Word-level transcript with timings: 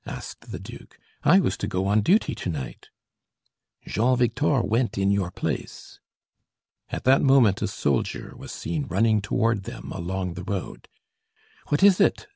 asked 0.07 0.51
the 0.51 0.57
duke. 0.57 0.97
"I 1.23 1.39
was 1.39 1.55
to 1.57 1.67
go 1.67 1.85
on 1.85 2.01
duty 2.01 2.33
to 2.33 2.49
night." 2.49 2.89
"Jean 3.85 4.17
Victor 4.17 4.61
went 4.63 4.97
in 4.97 5.11
your 5.11 5.29
place." 5.29 5.99
At 6.89 7.03
that 7.03 7.21
moment 7.21 7.61
a 7.61 7.67
soldier 7.67 8.33
was 8.35 8.51
seen 8.51 8.87
running 8.87 9.21
toward 9.21 9.65
them 9.65 9.91
along 9.91 10.33
the 10.33 10.43
road. 10.43 10.89
"What 11.67 11.83
is 11.83 12.01
it?" 12.01 12.27